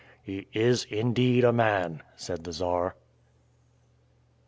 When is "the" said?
2.43-2.51